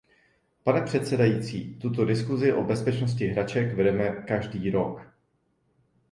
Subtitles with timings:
[0.63, 5.13] Pane předsedající, tuto diskusi o bezpečnosti hraček vedeme každý rok.